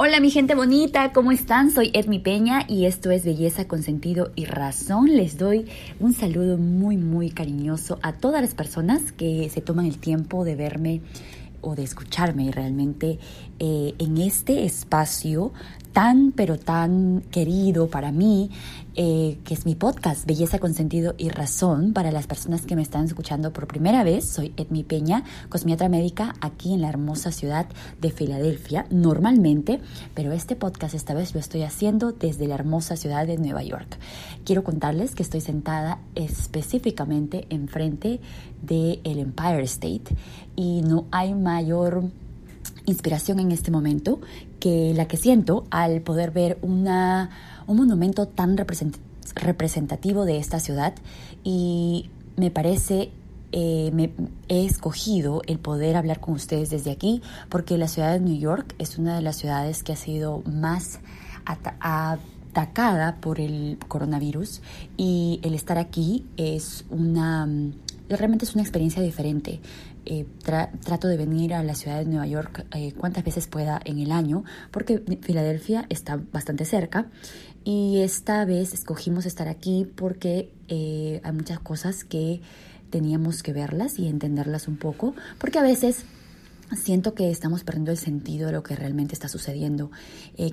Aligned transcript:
Hola 0.00 0.20
mi 0.20 0.30
gente 0.30 0.54
bonita, 0.54 1.12
¿cómo 1.12 1.32
están? 1.32 1.72
Soy 1.72 1.90
Edmi 1.92 2.20
Peña 2.20 2.64
y 2.68 2.86
esto 2.86 3.10
es 3.10 3.24
Belleza 3.24 3.66
con 3.66 3.82
Sentido 3.82 4.30
y 4.36 4.44
Razón. 4.44 5.16
Les 5.16 5.38
doy 5.38 5.66
un 5.98 6.12
saludo 6.12 6.56
muy 6.56 6.96
muy 6.96 7.30
cariñoso 7.30 7.98
a 8.00 8.12
todas 8.12 8.40
las 8.40 8.54
personas 8.54 9.10
que 9.10 9.50
se 9.50 9.60
toman 9.60 9.86
el 9.86 9.98
tiempo 9.98 10.44
de 10.44 10.54
verme 10.54 11.00
o 11.62 11.74
de 11.74 11.82
escucharme 11.82 12.52
realmente 12.52 13.18
eh, 13.58 13.94
en 13.98 14.18
este 14.18 14.64
espacio 14.64 15.52
tan 15.92 16.32
pero 16.32 16.58
tan 16.58 17.22
querido 17.30 17.88
para 17.88 18.12
mí, 18.12 18.50
eh, 18.94 19.38
que 19.44 19.54
es 19.54 19.64
mi 19.64 19.74
podcast, 19.74 20.26
Belleza 20.26 20.58
con 20.58 20.74
Sentido 20.74 21.14
y 21.18 21.28
Razón, 21.28 21.92
para 21.92 22.10
las 22.10 22.26
personas 22.26 22.66
que 22.66 22.74
me 22.74 22.82
están 22.82 23.04
escuchando 23.04 23.52
por 23.52 23.66
primera 23.68 24.02
vez. 24.02 24.24
Soy 24.24 24.52
Edmi 24.56 24.82
Peña, 24.82 25.24
cosmiatra 25.48 25.88
médica 25.88 26.34
aquí 26.40 26.74
en 26.74 26.80
la 26.80 26.88
hermosa 26.88 27.30
ciudad 27.30 27.66
de 28.00 28.10
Filadelfia, 28.10 28.86
normalmente, 28.90 29.80
pero 30.14 30.32
este 30.32 30.56
podcast 30.56 30.94
esta 30.94 31.14
vez 31.14 31.32
lo 31.34 31.40
estoy 31.40 31.62
haciendo 31.62 32.12
desde 32.12 32.48
la 32.48 32.56
hermosa 32.56 32.96
ciudad 32.96 33.26
de 33.26 33.38
Nueva 33.38 33.62
York. 33.62 33.98
Quiero 34.44 34.64
contarles 34.64 35.14
que 35.14 35.22
estoy 35.22 35.40
sentada 35.40 36.00
específicamente 36.14 37.46
enfrente 37.50 38.20
del 38.62 39.00
Empire 39.04 39.62
State 39.62 40.16
y 40.56 40.82
no 40.82 41.06
hay 41.12 41.34
mayor 41.34 42.10
inspiración 42.90 43.38
en 43.40 43.52
este 43.52 43.70
momento 43.70 44.20
que 44.60 44.92
la 44.94 45.06
que 45.06 45.16
siento 45.16 45.66
al 45.70 46.00
poder 46.00 46.30
ver 46.30 46.58
una, 46.62 47.30
un 47.66 47.76
monumento 47.76 48.26
tan 48.26 48.56
representativo 48.56 50.24
de 50.24 50.38
esta 50.38 50.60
ciudad. 50.60 50.94
Y 51.44 52.10
me 52.36 52.50
parece 52.50 53.10
eh, 53.50 53.90
me 53.94 54.12
he 54.48 54.66
escogido 54.66 55.40
el 55.46 55.58
poder 55.58 55.96
hablar 55.96 56.20
con 56.20 56.34
ustedes 56.34 56.68
desde 56.68 56.90
aquí 56.90 57.22
porque 57.48 57.78
la 57.78 57.88
ciudad 57.88 58.12
de 58.12 58.20
New 58.20 58.38
York 58.38 58.74
es 58.78 58.98
una 58.98 59.16
de 59.16 59.22
las 59.22 59.36
ciudades 59.36 59.82
que 59.82 59.92
ha 59.94 59.96
sido 59.96 60.42
más 60.44 61.00
atacada 61.46 63.16
por 63.20 63.40
el 63.40 63.78
coronavirus. 63.88 64.60
Y 64.96 65.40
el 65.42 65.54
estar 65.54 65.78
aquí 65.78 66.26
es 66.36 66.84
una 66.90 67.48
realmente 68.16 68.44
es 68.44 68.54
una 68.54 68.62
experiencia 68.62 69.02
diferente. 69.02 69.60
Eh, 70.06 70.24
trato 70.42 71.06
de 71.08 71.16
venir 71.16 71.52
a 71.52 71.62
la 71.62 71.74
ciudad 71.74 71.98
de 71.98 72.06
Nueva 72.06 72.26
York 72.26 72.64
eh, 72.74 72.92
cuantas 72.92 73.24
veces 73.24 73.46
pueda 73.46 73.80
en 73.84 73.98
el 73.98 74.10
año, 74.10 74.44
porque 74.70 75.02
Filadelfia 75.20 75.86
está 75.90 76.18
bastante 76.32 76.64
cerca. 76.64 77.10
Y 77.64 77.98
esta 77.98 78.44
vez 78.44 78.72
escogimos 78.72 79.26
estar 79.26 79.48
aquí 79.48 79.86
porque 79.96 80.50
eh, 80.68 81.20
hay 81.22 81.32
muchas 81.32 81.60
cosas 81.60 82.04
que 82.04 82.40
teníamos 82.88 83.42
que 83.42 83.52
verlas 83.52 83.98
y 83.98 84.08
entenderlas 84.08 84.68
un 84.68 84.78
poco, 84.78 85.14
porque 85.36 85.58
a 85.58 85.62
veces 85.62 86.04
siento 86.74 87.12
que 87.14 87.30
estamos 87.30 87.64
perdiendo 87.64 87.90
el 87.90 87.98
sentido 87.98 88.46
de 88.46 88.52
lo 88.52 88.62
que 88.62 88.76
realmente 88.76 89.12
está 89.12 89.28
sucediendo. 89.28 89.90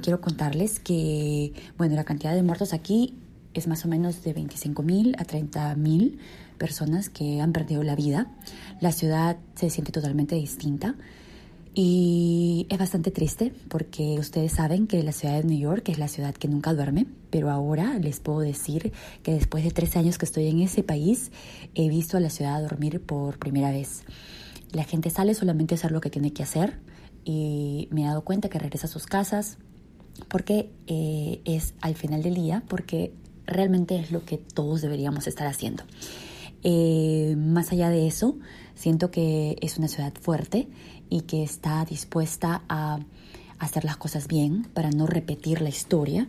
quiero 0.02 0.20
contarles 0.20 0.80
que, 0.80 1.54
bueno, 1.78 1.96
la 1.96 2.04
cantidad 2.04 2.34
de 2.34 2.44
muertos 2.44 2.74
aquí 2.74 3.14
es 3.56 3.68
más 3.68 3.86
o 3.86 3.88
menos 3.88 4.24
de 4.24 4.34
25 4.34 4.84
mil 4.84 5.16
a 5.18 5.26
30 5.26 5.76
mil 5.76 6.20
personas 6.58 7.10
que 7.10 7.42
han 7.42 7.54
perdido 7.54 7.82
la 7.84 7.96
vida. 7.96 8.28
La 8.82 8.92
ciudad 8.92 9.38
se 9.56 9.70
siente 9.70 9.92
totalmente 9.92 10.36
distinta 10.36 10.96
y 11.74 12.68
es 12.70 12.78
bastante 12.78 13.12
triste 13.12 13.54
porque 13.70 14.18
ustedes 14.20 14.54
saben 14.54 14.88
que 14.88 15.02
la 15.04 15.12
ciudad 15.12 15.42
de 15.42 15.44
New 15.44 15.60
York 15.60 15.90
es 15.90 15.98
la 15.98 16.08
ciudad 16.08 16.34
que 16.34 16.48
nunca 16.48 16.74
duerme, 16.74 17.06
pero 17.30 17.50
ahora 17.50 17.98
les 18.00 18.20
puedo 18.20 18.40
decir 18.40 18.94
que 19.24 19.34
después 19.34 19.64
de 19.64 19.72
tres 19.72 19.98
años 19.98 20.18
que 20.18 20.26
estoy 20.26 20.48
en 20.48 20.62
ese 20.62 20.84
país 20.84 21.32
he 21.74 21.90
visto 21.90 22.18
a 22.18 22.20
la 22.20 22.30
ciudad 22.30 22.62
dormir 22.62 23.02
por 23.02 23.40
primera 23.40 23.72
vez. 23.72 24.04
La 24.72 24.84
gente 24.84 25.10
sale 25.10 25.34
solamente 25.34 25.74
a 25.74 25.78
hacer 25.78 25.92
lo 25.92 26.02
que 26.02 26.10
tiene 26.10 26.32
que 26.32 26.44
hacer 26.44 26.80
y 27.24 27.88
me 27.92 28.04
he 28.04 28.06
dado 28.06 28.24
cuenta 28.24 28.50
que 28.50 28.60
regresa 28.60 28.88
a 28.88 28.90
sus 28.90 29.06
casas 29.06 29.58
porque 30.30 30.72
eh, 30.88 31.42
es 31.46 31.74
al 31.82 31.96
final 31.96 32.24
del 32.24 32.36
día, 32.36 32.64
porque 32.68 33.14
realmente 33.46 33.98
es 33.98 34.12
lo 34.12 34.26
que 34.26 34.38
todos 34.38 34.82
deberíamos 34.82 35.28
estar 35.28 35.48
haciendo. 35.48 35.84
Eh, 36.64 37.36
más 37.38 37.72
allá 37.72 37.90
de 37.90 38.08
eso, 38.08 38.38
siento 38.74 39.12
que 39.12 39.56
es 39.62 39.78
una 39.78 39.88
ciudad 39.88 40.14
fuerte 40.20 40.68
y 41.10 41.22
que 41.22 41.44
está 41.44 41.86
dispuesta 41.86 42.64
a 42.68 43.00
hacer 43.60 43.86
las 43.86 43.98
cosas 43.98 44.28
bien 44.28 44.68
para 44.74 44.90
no 44.90 45.06
repetir 45.06 45.62
la 45.62 45.70
historia 45.70 46.28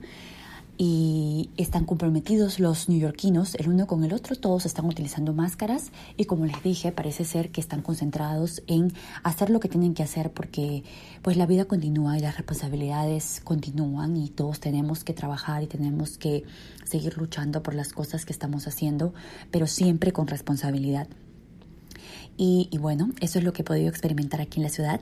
y 0.78 1.50
están 1.56 1.84
comprometidos 1.84 2.60
los 2.60 2.88
neoyorquinos 2.88 3.54
el 3.54 3.68
uno 3.68 3.86
con 3.86 4.04
el 4.04 4.12
otro, 4.12 4.36
todos 4.36 4.66
están 4.66 4.84
utilizando 4.86 5.32
máscaras 5.32 5.90
y 6.16 6.26
como 6.26 6.44
les 6.44 6.62
dije, 6.62 6.92
parece 6.92 7.24
ser 7.24 7.50
que 7.50 7.60
están 7.60 7.82
concentrados 7.82 8.62
en 8.66 8.92
hacer 9.22 9.50
lo 9.50 9.60
que 9.60 9.68
tienen 9.68 9.94
que 9.94 10.02
hacer 10.02 10.32
porque 10.32 10.84
pues 11.22 11.36
la 11.36 11.46
vida 11.46 11.64
continúa 11.64 12.18
y 12.18 12.20
las 12.20 12.36
responsabilidades 12.36 13.40
continúan 13.42 14.16
y 14.16 14.28
todos 14.28 14.60
tenemos 14.60 15.02
que 15.02 15.14
trabajar 15.14 15.62
y 15.62 15.66
tenemos 15.66 16.18
que 16.18 16.44
seguir 16.84 17.16
luchando 17.16 17.62
por 17.62 17.74
las 17.74 17.92
cosas 17.92 18.26
que 18.26 18.32
estamos 18.32 18.66
haciendo, 18.66 19.14
pero 19.50 19.66
siempre 19.66 20.12
con 20.12 20.26
responsabilidad. 20.26 21.08
Y, 22.38 22.68
y 22.70 22.76
bueno, 22.76 23.10
eso 23.20 23.38
es 23.38 23.44
lo 23.46 23.54
que 23.54 23.62
he 23.62 23.64
podido 23.64 23.88
experimentar 23.88 24.42
aquí 24.42 24.60
en 24.60 24.64
la 24.64 24.68
ciudad 24.68 25.00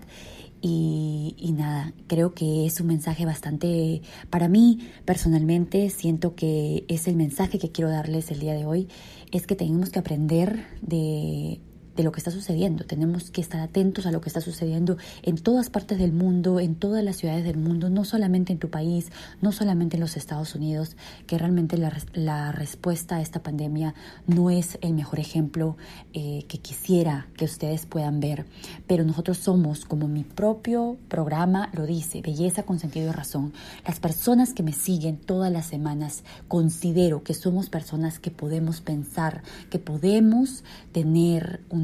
y, 0.66 1.52
nada, 1.52 1.92
creo 2.06 2.32
que 2.32 2.64
es 2.64 2.80
un 2.80 2.86
mensaje 2.86 3.26
bastante, 3.26 4.00
para 4.30 4.48
mí 4.48 4.88
personalmente 5.04 5.90
siento 5.90 6.34
que 6.34 6.86
es 6.88 7.06
el 7.06 7.16
mensaje 7.16 7.58
que 7.58 7.70
quiero 7.70 7.90
darles 7.90 8.30
el 8.30 8.40
día 8.40 8.54
de 8.54 8.64
hoy, 8.64 8.88
es 9.30 9.46
que 9.46 9.56
tenemos 9.56 9.90
que 9.90 9.98
aprender 9.98 10.64
de, 10.80 11.60
de 11.96 12.02
lo 12.02 12.12
que 12.12 12.20
está 12.20 12.30
sucediendo. 12.30 12.84
Tenemos 12.84 13.30
que 13.30 13.40
estar 13.40 13.60
atentos 13.60 14.06
a 14.06 14.12
lo 14.12 14.20
que 14.20 14.28
está 14.28 14.40
sucediendo 14.40 14.96
en 15.22 15.36
todas 15.36 15.70
partes 15.70 15.98
del 15.98 16.12
mundo, 16.12 16.60
en 16.60 16.74
todas 16.74 17.04
las 17.04 17.16
ciudades 17.16 17.44
del 17.44 17.56
mundo, 17.56 17.90
no 17.90 18.04
solamente 18.04 18.52
en 18.52 18.58
tu 18.58 18.70
país, 18.70 19.10
no 19.40 19.52
solamente 19.52 19.96
en 19.96 20.00
los 20.00 20.16
Estados 20.16 20.54
Unidos, 20.54 20.96
que 21.26 21.38
realmente 21.38 21.78
la, 21.78 21.96
la 22.12 22.52
respuesta 22.52 23.16
a 23.16 23.20
esta 23.20 23.42
pandemia 23.42 23.94
no 24.26 24.50
es 24.50 24.78
el 24.80 24.94
mejor 24.94 25.20
ejemplo 25.20 25.76
eh, 26.12 26.44
que 26.48 26.58
quisiera 26.58 27.28
que 27.36 27.44
ustedes 27.44 27.86
puedan 27.86 28.20
ver. 28.20 28.46
Pero 28.86 29.04
nosotros 29.04 29.38
somos, 29.38 29.84
como 29.84 30.08
mi 30.08 30.24
propio 30.24 30.96
programa 31.08 31.70
lo 31.72 31.86
dice, 31.86 32.20
belleza 32.20 32.64
con 32.64 32.78
sentido 32.78 33.06
de 33.06 33.12
razón. 33.12 33.52
Las 33.86 34.00
personas 34.00 34.52
que 34.52 34.62
me 34.62 34.72
siguen 34.72 35.16
todas 35.16 35.52
las 35.52 35.66
semanas 35.66 36.24
considero 36.48 37.22
que 37.22 37.34
somos 37.34 37.70
personas 37.70 38.18
que 38.18 38.30
podemos 38.30 38.80
pensar, 38.80 39.42
que 39.70 39.78
podemos 39.78 40.64
tener 40.92 41.60
un 41.70 41.83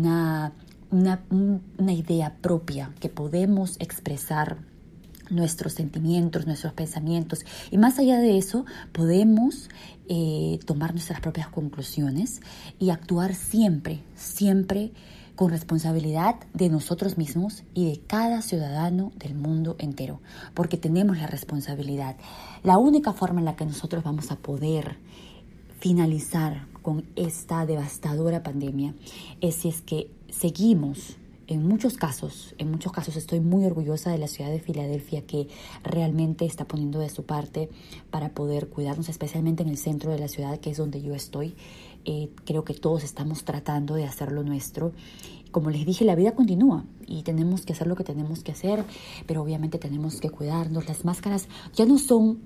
una, 0.91 1.23
una, 1.79 1.93
idea 1.93 2.37
propia, 2.41 2.93
que 3.01 3.09
podemos 3.09 3.77
expresar 3.79 4.59
nuestros 5.31 5.75
sentimientos, 5.75 6.47
nuestros 6.47 6.73
pensamientos. 6.73 7.45
Y 7.71 7.79
más 7.79 7.99
allá 7.99 8.19
de 8.19 8.39
eso, 8.39 8.65
podemos 8.93 9.69
eh, 10.09 10.59
tomar 10.67 10.93
nuestras 10.93 11.21
propias 11.21 11.49
conclusiones 11.49 12.41
y 12.79 12.91
actuar 12.91 13.35
siempre, 13.35 14.01
siempre 14.17 14.93
con 15.37 15.51
responsabilidad 15.51 16.37
de 16.53 16.69
nosotros 16.69 17.17
mismos 17.17 17.63
y 17.73 17.91
de 17.91 18.01
cada 18.01 18.43
ciudadano 18.43 19.13
del 19.17 19.35
mundo 19.35 19.77
entero, 19.79 20.21
porque 20.55 20.77
tenemos 20.77 21.17
la 21.17 21.29
responsabilidad. 21.29 22.17
La 22.63 22.77
única 22.77 23.13
forma 23.13 23.41
en 23.41 23.47
la 23.47 23.57
que 23.57 23.65
nosotros 23.65 24.03
vamos 24.03 24.31
a 24.33 24.37
poder 24.37 24.99
finalizar 25.81 26.67
con 26.83 27.05
esta 27.17 27.67
devastadora 27.67 28.43
pandemia 28.43 28.95
es 29.41 29.57
si 29.57 29.69
es 29.69 29.81
que 29.81 30.11
seguimos 30.31 31.17
en 31.47 31.67
muchos 31.67 31.97
casos, 31.97 32.55
en 32.59 32.71
muchos 32.71 32.93
casos 32.93 33.17
estoy 33.17 33.41
muy 33.41 33.65
orgullosa 33.65 34.13
de 34.13 34.19
la 34.19 34.29
ciudad 34.29 34.51
de 34.51 34.61
Filadelfia 34.61 35.27
que 35.27 35.49
realmente 35.83 36.45
está 36.45 36.65
poniendo 36.65 37.01
de 37.01 37.09
su 37.09 37.25
parte 37.25 37.69
para 38.11 38.29
poder 38.29 38.69
cuidarnos, 38.69 39.09
especialmente 39.09 39.65
en 39.65 39.69
el 39.69 39.77
centro 39.77 40.13
de 40.13 40.21
la 40.21 40.29
ciudad, 40.29 40.61
que 40.61 40.71
es 40.71 40.77
donde 40.77 41.03
yo 41.03 41.13
estoy. 41.13 41.57
Eh, 42.05 42.31
creo 42.45 42.63
que 42.65 42.75
todos 42.75 43.03
estamos 43.03 43.43
tratando 43.43 43.97
de 43.97 44.05
hacer 44.05 44.31
lo 44.31 44.45
nuestro. 44.45 44.93
Como 45.51 45.71
les 45.71 45.85
dije, 45.85 46.05
la 46.05 46.15
vida 46.15 46.37
continúa 46.37 46.85
y 47.09 47.23
tenemos 47.23 47.67
que 47.67 47.73
hacer 47.73 47.89
lo 47.89 47.97
que 47.97 48.05
tenemos 48.05 48.45
que 48.45 48.53
hacer, 48.53 48.85
pero 49.27 49.43
obviamente 49.43 49.79
tenemos 49.79 50.21
que 50.21 50.31
cuidarnos. 50.31 50.87
Las 50.87 51.05
máscaras 51.05 51.49
ya 51.75 51.85
no 51.85 51.99
son 51.99 52.39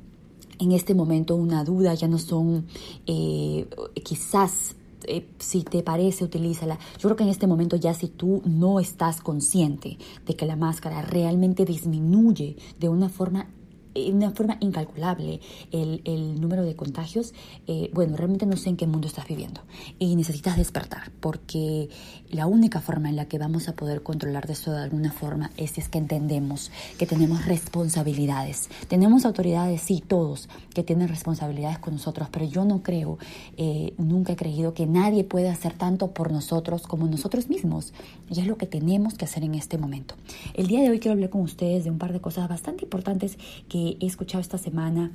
en 0.58 0.72
este 0.72 0.94
momento 0.94 1.36
una 1.36 1.64
duda, 1.64 1.94
ya 1.94 2.08
no 2.08 2.18
son 2.18 2.66
eh, 3.06 3.66
quizás 4.02 4.76
eh, 5.06 5.26
si 5.38 5.62
te 5.62 5.82
parece, 5.82 6.24
utilízala. 6.24 6.78
Yo 6.98 7.08
creo 7.08 7.16
que 7.16 7.24
en 7.24 7.30
este 7.30 7.46
momento 7.46 7.76
ya 7.76 7.94
si 7.94 8.08
tú 8.08 8.42
no 8.44 8.80
estás 8.80 9.20
consciente 9.20 9.98
de 10.26 10.36
que 10.36 10.46
la 10.46 10.56
máscara 10.56 11.02
realmente 11.02 11.64
disminuye 11.64 12.56
de 12.78 12.88
una 12.88 13.08
forma 13.08 13.48
una 13.94 14.30
forma 14.30 14.56
incalculable 14.60 15.40
el, 15.72 16.02
el 16.04 16.40
número 16.40 16.64
de 16.64 16.74
contagios, 16.74 17.34
eh, 17.66 17.90
bueno, 17.92 18.16
realmente 18.16 18.46
no 18.46 18.56
sé 18.56 18.70
en 18.70 18.76
qué 18.76 18.86
mundo 18.86 19.06
estás 19.06 19.26
viviendo 19.26 19.62
y 19.98 20.16
necesitas 20.16 20.56
despertar 20.56 21.12
porque 21.20 21.88
la 22.30 22.46
única 22.46 22.80
forma 22.80 23.08
en 23.08 23.16
la 23.16 23.26
que 23.26 23.38
vamos 23.38 23.68
a 23.68 23.76
poder 23.76 24.02
controlar 24.02 24.46
de 24.46 24.54
esto 24.54 24.72
de 24.72 24.82
alguna 24.82 25.12
forma 25.12 25.50
es 25.56 25.72
si 25.72 25.80
es 25.80 25.88
que 25.88 25.98
entendemos 25.98 26.70
que 26.98 27.06
tenemos 27.06 27.44
responsabilidades. 27.46 28.68
Tenemos 28.88 29.24
autoridades, 29.24 29.80
sí, 29.82 30.02
todos, 30.06 30.48
que 30.74 30.82
tienen 30.82 31.08
responsabilidades 31.08 31.78
con 31.78 31.94
nosotros, 31.94 32.28
pero 32.30 32.44
yo 32.44 32.64
no 32.64 32.82
creo, 32.82 33.18
eh, 33.56 33.94
nunca 33.98 34.32
he 34.32 34.36
creído 34.36 34.74
que 34.74 34.86
nadie 34.86 35.24
puede 35.24 35.48
hacer 35.48 35.74
tanto 35.74 36.12
por 36.12 36.32
nosotros 36.32 36.86
como 36.86 37.06
nosotros 37.06 37.48
mismos. 37.48 37.92
Y 38.30 38.40
es 38.40 38.46
lo 38.46 38.56
que 38.56 38.66
tenemos 38.66 39.14
que 39.14 39.24
hacer 39.24 39.44
en 39.44 39.54
este 39.54 39.78
momento. 39.78 40.14
El 40.54 40.66
día 40.66 40.82
de 40.82 40.90
hoy 40.90 40.98
quiero 40.98 41.12
hablar 41.14 41.30
con 41.30 41.42
ustedes 41.42 41.84
de 41.84 41.90
un 41.90 41.98
par 41.98 42.12
de 42.12 42.20
cosas 42.20 42.48
bastante 42.48 42.84
importantes 42.84 43.38
que 43.68 43.83
he 44.00 44.06
escuchado 44.06 44.40
esta 44.40 44.58
semana 44.58 45.10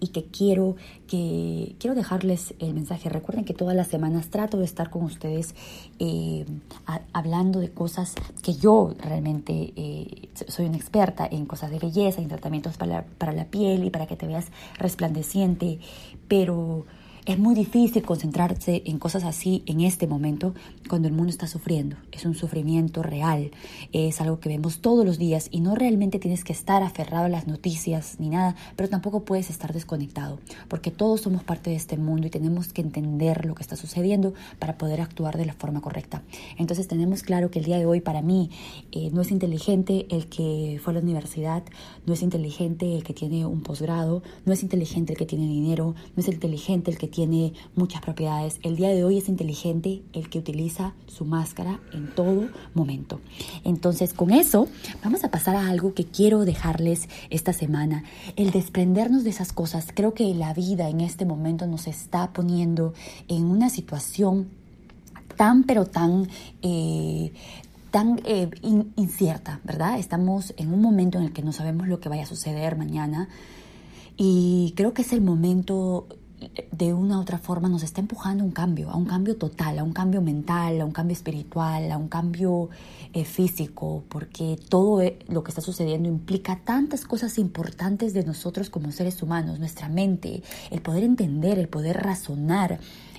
y 0.00 0.08
que 0.08 0.24
quiero 0.24 0.76
que 1.06 1.74
quiero 1.78 1.96
dejarles 1.96 2.54
el 2.58 2.74
mensaje. 2.74 3.08
Recuerden 3.08 3.44
que 3.44 3.54
todas 3.54 3.74
las 3.74 3.88
semanas 3.88 4.28
trato 4.28 4.58
de 4.58 4.64
estar 4.64 4.90
con 4.90 5.02
ustedes 5.02 5.54
eh, 5.98 6.44
hablando 7.12 7.60
de 7.60 7.70
cosas 7.70 8.14
que 8.42 8.54
yo 8.54 8.94
realmente 8.98 9.72
eh, 9.76 10.28
soy 10.46 10.66
una 10.66 10.76
experta 10.76 11.26
en 11.30 11.46
cosas 11.46 11.70
de 11.70 11.78
belleza, 11.78 12.20
en 12.20 12.28
tratamientos 12.28 12.76
para 12.76 13.04
para 13.18 13.32
la 13.32 13.46
piel 13.46 13.84
y 13.84 13.90
para 13.90 14.06
que 14.06 14.16
te 14.16 14.26
veas 14.26 14.46
resplandeciente, 14.78 15.80
pero 16.28 16.86
es 17.28 17.38
muy 17.38 17.54
difícil 17.54 18.02
concentrarse 18.04 18.82
en 18.86 18.98
cosas 18.98 19.22
así 19.24 19.62
en 19.66 19.82
este 19.82 20.06
momento 20.06 20.54
cuando 20.88 21.08
el 21.08 21.14
mundo 21.14 21.28
está 21.28 21.46
sufriendo. 21.46 21.96
Es 22.10 22.24
un 22.24 22.34
sufrimiento 22.34 23.02
real, 23.02 23.50
es 23.92 24.22
algo 24.22 24.40
que 24.40 24.48
vemos 24.48 24.78
todos 24.78 25.04
los 25.04 25.18
días 25.18 25.48
y 25.50 25.60
no 25.60 25.74
realmente 25.74 26.18
tienes 26.18 26.42
que 26.42 26.54
estar 26.54 26.82
aferrado 26.82 27.26
a 27.26 27.28
las 27.28 27.46
noticias 27.46 28.16
ni 28.18 28.30
nada, 28.30 28.56
pero 28.76 28.88
tampoco 28.88 29.26
puedes 29.26 29.50
estar 29.50 29.74
desconectado, 29.74 30.38
porque 30.68 30.90
todos 30.90 31.20
somos 31.20 31.44
parte 31.44 31.68
de 31.68 31.76
este 31.76 31.98
mundo 31.98 32.26
y 32.26 32.30
tenemos 32.30 32.72
que 32.72 32.80
entender 32.80 33.44
lo 33.44 33.54
que 33.54 33.62
está 33.62 33.76
sucediendo 33.76 34.32
para 34.58 34.78
poder 34.78 35.02
actuar 35.02 35.36
de 35.36 35.44
la 35.44 35.52
forma 35.52 35.82
correcta. 35.82 36.22
Entonces 36.56 36.88
tenemos 36.88 37.22
claro 37.22 37.50
que 37.50 37.58
el 37.58 37.66
día 37.66 37.76
de 37.76 37.84
hoy 37.84 38.00
para 38.00 38.22
mí 38.22 38.48
eh, 38.90 39.10
no 39.12 39.20
es 39.20 39.30
inteligente 39.32 40.06
el 40.08 40.30
que 40.30 40.80
fue 40.82 40.92
a 40.92 40.94
la 40.94 41.02
universidad, 41.02 41.62
no 42.06 42.14
es 42.14 42.22
inteligente 42.22 42.96
el 42.96 43.04
que 43.04 43.12
tiene 43.12 43.44
un 43.44 43.60
posgrado, 43.60 44.22
no 44.46 44.54
es 44.54 44.62
inteligente 44.62 45.12
el 45.12 45.18
que 45.18 45.26
tiene 45.26 45.46
dinero, 45.46 45.94
no 46.16 46.22
es 46.22 46.28
inteligente 46.28 46.90
el 46.90 46.96
que 46.96 47.06
tiene 47.06 47.17
tiene 47.18 47.52
muchas 47.74 48.00
propiedades. 48.00 48.60
El 48.62 48.76
día 48.76 48.90
de 48.90 49.02
hoy 49.02 49.18
es 49.18 49.28
inteligente 49.28 50.02
el 50.12 50.30
que 50.30 50.38
utiliza 50.38 50.94
su 51.08 51.24
máscara 51.24 51.80
en 51.92 52.14
todo 52.14 52.48
momento. 52.74 53.20
Entonces, 53.64 54.14
con 54.14 54.30
eso, 54.30 54.68
vamos 55.02 55.24
a 55.24 55.30
pasar 55.32 55.56
a 55.56 55.68
algo 55.68 55.94
que 55.94 56.04
quiero 56.04 56.44
dejarles 56.44 57.08
esta 57.30 57.52
semana. 57.52 58.04
El 58.36 58.52
desprendernos 58.52 59.24
de 59.24 59.30
esas 59.30 59.52
cosas. 59.52 59.88
Creo 59.92 60.14
que 60.14 60.32
la 60.32 60.54
vida 60.54 60.88
en 60.88 61.00
este 61.00 61.24
momento 61.24 61.66
nos 61.66 61.88
está 61.88 62.32
poniendo 62.32 62.94
en 63.26 63.46
una 63.46 63.68
situación 63.68 64.46
tan, 65.36 65.64
pero 65.64 65.86
tan... 65.86 66.28
Eh, 66.62 67.32
tan 67.90 68.20
eh, 68.26 68.50
incierta, 68.96 69.60
¿verdad? 69.64 69.98
Estamos 69.98 70.52
en 70.58 70.74
un 70.74 70.82
momento 70.82 71.16
en 71.18 71.24
el 71.24 71.32
que 71.32 71.42
no 71.42 71.52
sabemos 71.52 71.88
lo 71.88 72.00
que 72.00 72.10
vaya 72.10 72.24
a 72.24 72.26
suceder 72.26 72.76
mañana 72.76 73.30
y 74.18 74.74
creo 74.76 74.92
que 74.92 75.02
es 75.02 75.12
el 75.12 75.22
momento 75.22 76.06
de 76.70 76.94
una 76.94 77.18
u 77.18 77.20
otra 77.20 77.38
forma 77.38 77.68
nos 77.68 77.82
está 77.82 78.00
empujando 78.00 78.44
a 78.44 78.46
un 78.46 78.52
cambio, 78.52 78.90
a 78.90 78.96
un 78.96 79.04
cambio 79.04 79.36
total, 79.36 79.78
a 79.78 79.84
un 79.84 79.92
cambio 79.92 80.20
mental, 80.20 80.80
a 80.80 80.84
un 80.84 80.92
cambio 80.92 81.14
espiritual, 81.14 81.90
a 81.90 81.96
un 81.96 82.08
cambio 82.08 82.70
eh, 83.12 83.24
físico, 83.24 84.04
porque 84.08 84.58
todo 84.68 85.02
e, 85.02 85.18
lo 85.28 85.42
que 85.42 85.50
está 85.50 85.60
sucediendo 85.60 86.08
implica 86.08 86.60
tantas 86.64 87.04
cosas 87.04 87.38
importantes 87.38 88.14
de 88.14 88.24
nosotros 88.24 88.70
como 88.70 88.92
seres 88.92 89.22
humanos, 89.22 89.58
nuestra 89.58 89.88
mente, 89.88 90.42
el 90.70 90.80
poder 90.80 91.02
entender, 91.02 91.58
el 91.58 91.68
poder 91.68 91.96
razonar, 91.96 92.78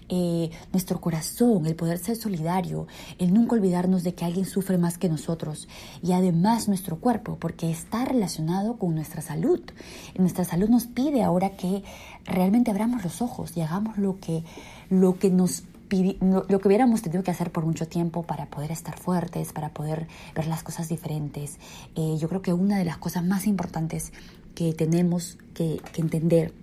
eh, 0.10 0.50
nuestro 0.72 1.00
corazón, 1.00 1.66
el 1.66 1.76
poder 1.76 2.00
ser 2.00 2.16
solidario, 2.16 2.88
el 3.20 3.34
nunca 3.34 3.56
olvidarnos 3.56 4.04
de 4.04 4.16
que 4.16 4.26
alguien 4.26 4.46
sufre 4.46 4.78
más 4.78 4.98
que 4.98 5.08
nosotros 5.08 5.68
y 6.02 6.14
además 6.14 6.68
nuestro 6.68 6.98
cuerpo, 6.98 7.38
porque 7.40 7.70
está 7.70 8.06
relacionado 8.06 8.78
con 8.78 8.96
nuestra 8.96 9.22
salud. 9.22 9.62
Nuestra 10.18 10.46
salud 10.46 10.70
nos 10.70 10.88
pide 10.88 11.24
ahora 11.24 11.52
que 11.52 11.84
realmente 12.26 12.72
abramos 12.72 13.04
los 13.04 13.22
ojos 13.22 13.56
y 13.56 13.62
hagamos 13.62 13.98
lo 13.98 14.20
que, 14.20 14.44
lo 14.90 15.18
que 15.20 15.30
nos 15.30 15.64
lo 15.92 16.60
que 16.60 16.68
hubiéramos 16.68 17.02
tenido 17.02 17.24
que 17.24 17.32
hacer 17.32 17.52
por 17.52 17.66
mucho 17.66 17.88
tiempo 17.88 18.22
para 18.22 18.46
poder 18.46 18.72
estar 18.72 19.00
fuertes, 19.00 19.54
para 19.54 19.70
poder 19.70 20.08
ver 20.36 20.46
las 20.46 20.62
cosas 20.62 20.88
diferentes. 20.88 21.58
Eh, 21.96 22.16
yo 22.20 22.30
creo 22.30 22.44
que 22.44 22.54
una 22.54 22.78
de 22.78 22.86
las 22.86 22.98
cosas 22.98 23.26
más 23.26 23.48
importantes 23.48 24.14
que 24.54 24.74
tenemos 24.74 25.40
que, 25.56 25.82
que 25.92 26.02
entender 26.02 26.54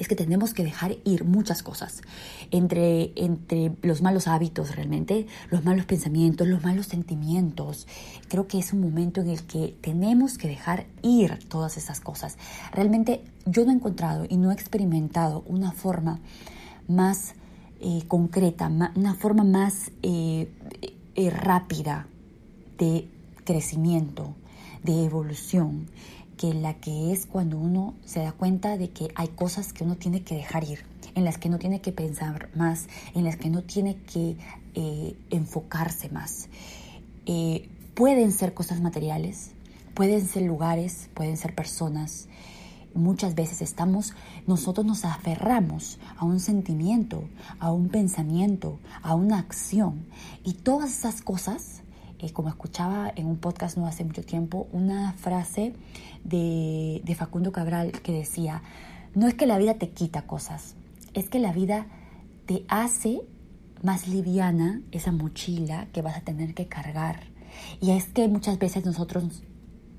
es 0.00 0.08
que 0.08 0.16
tenemos 0.16 0.54
que 0.54 0.64
dejar 0.64 0.96
ir 1.04 1.24
muchas 1.24 1.62
cosas, 1.62 2.00
entre, 2.50 3.12
entre 3.16 3.72
los 3.82 4.00
malos 4.00 4.26
hábitos 4.28 4.74
realmente, 4.74 5.26
los 5.50 5.62
malos 5.62 5.84
pensamientos, 5.84 6.48
los 6.48 6.64
malos 6.64 6.86
sentimientos. 6.86 7.86
Creo 8.28 8.48
que 8.48 8.58
es 8.58 8.72
un 8.72 8.80
momento 8.80 9.20
en 9.20 9.28
el 9.28 9.42
que 9.42 9.76
tenemos 9.82 10.38
que 10.38 10.48
dejar 10.48 10.86
ir 11.02 11.38
todas 11.48 11.76
esas 11.76 12.00
cosas. 12.00 12.38
Realmente 12.72 13.22
yo 13.44 13.66
no 13.66 13.72
he 13.72 13.74
encontrado 13.74 14.24
y 14.26 14.38
no 14.38 14.50
he 14.50 14.54
experimentado 14.54 15.44
una 15.46 15.70
forma 15.70 16.18
más 16.88 17.34
eh, 17.80 18.02
concreta, 18.08 18.68
una 18.68 19.14
forma 19.14 19.44
más 19.44 19.90
eh, 20.02 20.50
eh, 21.14 21.30
rápida 21.30 22.06
de 22.78 23.06
crecimiento, 23.44 24.34
de 24.82 25.04
evolución 25.04 25.88
que 26.40 26.54
la 26.54 26.72
que 26.72 27.12
es 27.12 27.26
cuando 27.26 27.58
uno 27.58 27.92
se 28.06 28.20
da 28.20 28.32
cuenta 28.32 28.78
de 28.78 28.88
que 28.88 29.12
hay 29.14 29.28
cosas 29.28 29.74
que 29.74 29.84
uno 29.84 29.96
tiene 29.96 30.22
que 30.22 30.36
dejar 30.36 30.64
ir, 30.64 30.86
en 31.14 31.26
las 31.26 31.36
que 31.36 31.50
no 31.50 31.58
tiene 31.58 31.82
que 31.82 31.92
pensar 31.92 32.48
más, 32.54 32.86
en 33.14 33.24
las 33.24 33.36
que 33.36 33.50
no 33.50 33.62
tiene 33.62 33.96
que 33.96 34.38
eh, 34.72 35.18
enfocarse 35.28 36.08
más. 36.08 36.48
Eh, 37.26 37.68
pueden 37.92 38.32
ser 38.32 38.54
cosas 38.54 38.80
materiales, 38.80 39.50
pueden 39.92 40.26
ser 40.26 40.44
lugares, 40.44 41.10
pueden 41.12 41.36
ser 41.36 41.54
personas. 41.54 42.26
Muchas 42.94 43.34
veces 43.34 43.60
estamos, 43.60 44.14
nosotros 44.46 44.86
nos 44.86 45.04
aferramos 45.04 45.98
a 46.16 46.24
un 46.24 46.40
sentimiento, 46.40 47.22
a 47.58 47.70
un 47.70 47.90
pensamiento, 47.90 48.78
a 49.02 49.14
una 49.14 49.38
acción. 49.38 50.06
Y 50.42 50.54
todas 50.54 50.90
esas 50.90 51.20
cosas 51.20 51.82
eh, 52.20 52.32
como 52.32 52.48
escuchaba 52.48 53.12
en 53.14 53.26
un 53.26 53.38
podcast 53.38 53.76
no 53.76 53.86
hace 53.86 54.04
mucho 54.04 54.22
tiempo, 54.22 54.68
una 54.72 55.12
frase 55.14 55.74
de, 56.24 57.00
de 57.04 57.14
Facundo 57.14 57.52
Cabral 57.52 57.92
que 57.92 58.12
decía, 58.12 58.62
no 59.14 59.26
es 59.26 59.34
que 59.34 59.46
la 59.46 59.58
vida 59.58 59.74
te 59.74 59.90
quita 59.90 60.26
cosas, 60.26 60.76
es 61.14 61.28
que 61.28 61.38
la 61.38 61.52
vida 61.52 61.86
te 62.46 62.64
hace 62.68 63.22
más 63.82 64.08
liviana 64.08 64.82
esa 64.92 65.12
mochila 65.12 65.86
que 65.92 66.02
vas 66.02 66.16
a 66.16 66.20
tener 66.20 66.54
que 66.54 66.66
cargar. 66.66 67.20
Y 67.80 67.90
es 67.92 68.06
que 68.06 68.28
muchas 68.28 68.58
veces 68.58 68.84
nosotros 68.84 69.42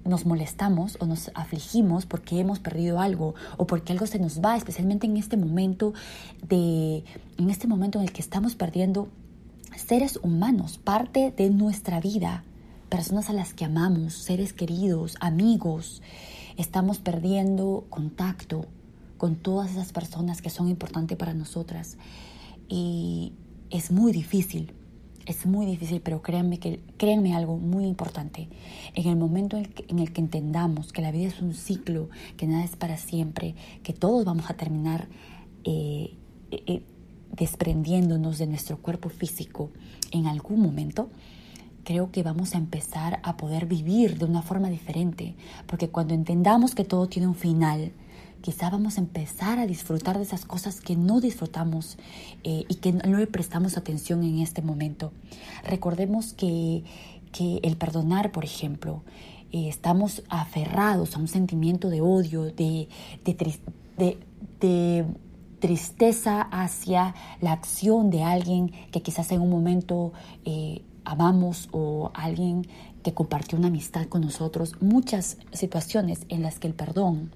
nos 0.06 0.25
molestamos 0.25 0.97
o 1.00 1.06
nos 1.06 1.31
afligimos 1.35 2.06
porque 2.06 2.39
hemos 2.39 2.59
perdido 2.59 3.00
algo 3.00 3.35
o 3.57 3.68
porque 3.68 3.94
algo 3.94 4.07
se 4.07 4.19
nos 4.19 4.41
va, 4.41 4.57
especialmente 4.57 5.07
en 5.07 5.18
este 5.18 5.38
momento 5.38 5.94
de 6.47 7.03
en 7.38 7.50
este 7.50 7.68
momento 7.68 8.00
en 8.00 8.06
el 8.06 8.12
que 8.12 8.21
estamos 8.21 8.56
perdiendo 8.56 9.09
seres 9.75 10.19
humanos, 10.21 10.77
parte 10.77 11.31
de 11.35 11.50
nuestra 11.50 12.00
vida, 12.00 12.44
personas 12.89 13.29
a 13.29 13.33
las 13.33 13.53
que 13.53 13.65
amamos, 13.65 14.13
seres 14.13 14.53
queridos, 14.53 15.15
amigos. 15.19 16.01
Estamos 16.57 17.00
perdiendo 17.00 17.85
contacto 17.90 18.66
con 19.18 19.35
todas 19.35 19.71
esas 19.71 19.94
personas 19.94 20.42
que 20.42 20.49
son 20.49 20.68
importantes 20.68 21.18
para 21.18 21.33
nosotras. 21.33 21.97
Y 22.68 23.33
es 23.69 23.92
muy 23.92 24.11
difícil, 24.11 24.73
es 25.25 25.45
muy 25.45 25.66
difícil, 25.66 26.01
pero 26.01 26.21
créanme, 26.21 26.59
que, 26.59 26.81
créanme 26.97 27.35
algo 27.35 27.57
muy 27.57 27.85
importante. 27.85 28.49
En 28.94 29.07
el 29.07 29.16
momento 29.16 29.57
en 29.57 29.99
el, 29.99 30.11
que, 30.11 30.21
entendamos 30.21 30.92
que 30.92 31.01
la 31.01 31.11
vida 31.11 31.28
es 31.28 31.42
un 31.42 31.54
ciclo, 31.54 32.09
que 32.37 32.47
nada 32.47 32.63
es 32.63 32.75
para 32.75 32.97
siempre, 32.97 33.56
que 33.83 33.94
todos 33.94 34.25
vamos 34.25 34.49
a 34.49 34.56
terminar 34.56 35.07
eh, 35.63 36.16
eh, 36.51 36.83
desprendiéndonos 37.35 38.38
de 38.38 38.47
nuestro 38.47 38.78
cuerpo 38.78 39.09
físico 39.09 39.71
en 40.11 40.28
algún 40.28 40.61
momento, 40.61 41.09
creo 41.83 42.11
que 42.11 42.23
vamos 42.23 42.56
a 42.56 42.57
empezar 42.57 43.19
a 43.23 43.38
poder 43.38 43.66
vivir 43.66 44.18
de 44.18 44.26
una 44.26 44.42
forma 44.42 44.69
diferente, 44.69 45.35
porque 45.66 45.90
cuando 45.90 46.14
entendamos 46.14 46.76
que 46.76 46.83
todo 46.83 47.07
tiene 47.07 47.28
un 47.28 47.35
final, 47.35 47.92
quizá 48.42 48.69
vamos 48.69 48.97
a 48.97 49.02
empezar 49.02 49.59
a 49.59 49.68
disfrutar 49.68 50.18
de 50.18 50.23
esas 50.23 50.45
cosas 50.45 50.81
que 50.81 50.95
no 50.95 51.21
disfrutamos 51.21 51.97
eh, 52.44 52.66
y 52.68 52.76
que 52.76 52.92
no 52.92 53.18
le 53.18 53.28
prestamos 53.28 53.78
atención 53.78 54.23
en 54.23 54.40
este 54.40 54.61
momento. 54.61 55.11
Recordemos 55.64 56.33
que, 56.33 56.83
el 57.40 57.78
perdonar, 57.78 58.31
por 58.31 58.44
ejemplo, 58.44 59.04
eh, 59.52 59.69
estamos 59.69 60.23
aferrados 60.28 61.16
a 61.16 61.19
un 61.19 61.28
sentimiento 61.28 61.90
de 61.90 62.02
odio, 62.02 62.44
de, 62.44 62.90
de, 63.23 64.18
de 64.59 65.06
tristeza 65.61 66.41
hacia 66.41 67.15
la 67.39 67.53
acción 67.53 68.09
de 68.09 68.23
alguien 68.23 68.71
que 68.91 69.01
quizás 69.01 69.31
en 69.31 69.39
un 69.39 69.49
momento 69.49 70.11
eh, 70.44 70.81
amamos 71.06 71.69
o 71.71 72.11
alguien 72.13 72.68
que 73.03 73.13
compartió 73.13 73.57
una 73.57 73.68
amistad 73.68 74.07
con 74.07 74.21
nosotros, 74.21 74.75
muchas 74.81 75.37
situaciones 75.53 76.25
en 76.27 76.41
las 76.41 76.59
que 76.59 76.68
el 76.68 76.73
perdón 76.73 77.31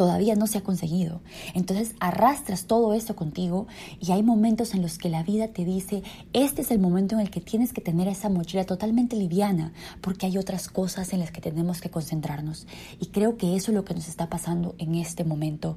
todavía 0.00 0.34
no 0.34 0.46
se 0.46 0.56
ha 0.56 0.62
conseguido. 0.62 1.20
Entonces 1.52 1.94
arrastras 2.00 2.64
todo 2.64 2.94
eso 2.94 3.14
contigo 3.16 3.66
y 4.00 4.12
hay 4.12 4.22
momentos 4.22 4.72
en 4.72 4.80
los 4.80 4.96
que 4.96 5.10
la 5.10 5.22
vida 5.22 5.48
te 5.48 5.66
dice, 5.66 6.02
este 6.32 6.62
es 6.62 6.70
el 6.70 6.78
momento 6.78 7.16
en 7.16 7.20
el 7.20 7.28
que 7.28 7.42
tienes 7.42 7.74
que 7.74 7.82
tener 7.82 8.08
esa 8.08 8.30
mochila 8.30 8.64
totalmente 8.64 9.14
liviana, 9.14 9.74
porque 10.00 10.24
hay 10.24 10.38
otras 10.38 10.68
cosas 10.68 11.12
en 11.12 11.20
las 11.20 11.32
que 11.32 11.42
tenemos 11.42 11.82
que 11.82 11.90
concentrarnos. 11.90 12.66
Y 12.98 13.08
creo 13.08 13.36
que 13.36 13.56
eso 13.56 13.72
es 13.72 13.74
lo 13.74 13.84
que 13.84 13.92
nos 13.92 14.08
está 14.08 14.30
pasando 14.30 14.74
en 14.78 14.94
este 14.94 15.22
momento. 15.22 15.76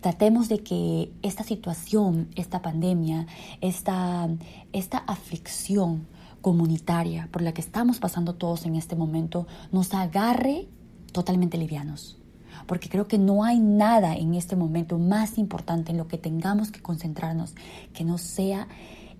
Tratemos 0.00 0.48
de 0.48 0.60
que 0.60 1.10
esta 1.22 1.42
situación, 1.42 2.28
esta 2.36 2.62
pandemia, 2.62 3.26
esta, 3.60 4.28
esta 4.72 4.98
aflicción 4.98 6.06
comunitaria 6.42 7.28
por 7.32 7.42
la 7.42 7.52
que 7.52 7.60
estamos 7.60 7.98
pasando 7.98 8.36
todos 8.36 8.66
en 8.66 8.76
este 8.76 8.94
momento, 8.94 9.48
nos 9.72 9.92
agarre 9.94 10.68
totalmente 11.10 11.58
livianos 11.58 12.18
porque 12.66 12.88
creo 12.88 13.06
que 13.06 13.18
no 13.18 13.44
hay 13.44 13.58
nada 13.58 14.14
en 14.14 14.34
este 14.34 14.56
momento 14.56 14.98
más 14.98 15.38
importante 15.38 15.92
en 15.92 15.98
lo 15.98 16.08
que 16.08 16.18
tengamos 16.18 16.70
que 16.70 16.82
concentrarnos 16.82 17.54
que 17.92 18.04
no 18.04 18.18
sea 18.18 18.68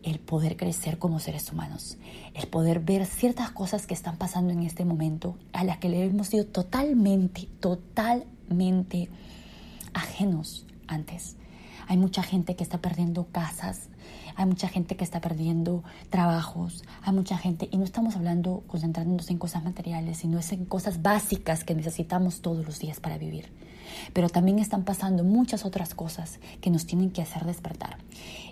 el 0.02 0.20
poder 0.20 0.56
crecer 0.56 0.98
como 0.98 1.18
seres 1.18 1.50
humanos, 1.50 1.96
el 2.34 2.46
poder 2.46 2.80
ver 2.80 3.06
ciertas 3.06 3.50
cosas 3.50 3.86
que 3.86 3.94
están 3.94 4.16
pasando 4.16 4.52
en 4.52 4.62
este 4.62 4.84
momento 4.84 5.36
a 5.52 5.64
las 5.64 5.78
que 5.78 5.88
le 5.88 6.04
hemos 6.04 6.28
sido 6.28 6.44
totalmente, 6.44 7.48
totalmente 7.58 9.08
ajenos 9.94 10.66
antes. 10.86 11.36
Hay 11.88 11.96
mucha 11.96 12.22
gente 12.22 12.54
que 12.54 12.62
está 12.62 12.78
perdiendo 12.78 13.26
casas, 13.32 13.88
hay 14.36 14.46
mucha 14.46 14.68
gente 14.68 14.96
que 14.96 15.04
está 15.04 15.20
perdiendo 15.20 15.82
trabajos, 16.10 16.82
hay 17.02 17.12
mucha 17.12 17.38
gente, 17.38 17.68
y 17.70 17.76
no 17.76 17.84
estamos 17.84 18.16
hablando 18.16 18.62
concentrándonos 18.66 19.30
en 19.30 19.38
cosas 19.38 19.64
materiales, 19.64 20.18
sino 20.18 20.38
en 20.50 20.64
cosas 20.64 21.02
básicas 21.02 21.64
que 21.64 21.74
necesitamos 21.74 22.40
todos 22.40 22.64
los 22.64 22.78
días 22.78 23.00
para 23.00 23.18
vivir. 23.18 23.46
Pero 24.12 24.28
también 24.28 24.58
están 24.58 24.84
pasando 24.84 25.24
muchas 25.24 25.64
otras 25.64 25.94
cosas 25.94 26.40
que 26.60 26.70
nos 26.70 26.86
tienen 26.86 27.10
que 27.10 27.22
hacer 27.22 27.44
despertar. 27.44 27.98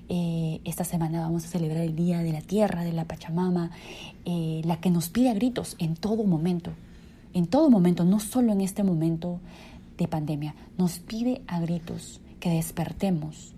Eh, 0.08 0.60
esta 0.64 0.84
semana 0.84 1.20
vamos 1.20 1.44
a 1.44 1.48
celebrar 1.48 1.82
el 1.82 1.96
Día 1.96 2.18
de 2.18 2.32
la 2.32 2.42
Tierra, 2.42 2.84
de 2.84 2.92
la 2.92 3.06
Pachamama, 3.06 3.70
eh, 4.24 4.60
la 4.64 4.80
que 4.80 4.90
nos 4.90 5.08
pide 5.08 5.30
a 5.30 5.34
gritos 5.34 5.76
en 5.78 5.96
todo 5.96 6.24
momento, 6.24 6.72
en 7.34 7.46
todo 7.46 7.70
momento, 7.70 8.04
no 8.04 8.20
solo 8.20 8.52
en 8.52 8.60
este 8.60 8.82
momento 8.82 9.40
de 9.96 10.08
pandemia, 10.08 10.54
nos 10.78 10.98
pide 10.98 11.42
a 11.46 11.60
gritos 11.60 12.20
que 12.40 12.50
despertemos, 12.50 13.54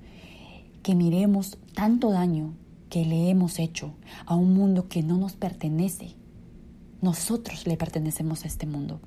que 0.84 0.94
miremos 0.94 1.56
tanto 1.74 2.10
daño 2.10 2.54
que 2.90 3.06
le 3.06 3.30
hemos 3.30 3.58
hecho 3.58 3.94
a 4.26 4.36
un 4.36 4.52
mundo 4.54 4.86
que 4.86 5.02
no 5.02 5.16
nos 5.16 5.32
pertenece. 5.32 6.14
Nosotros 7.00 7.66
le 7.66 7.78
pertenecemos 7.78 8.44
a 8.44 8.48
este 8.48 8.66
mundo. 8.66 9.00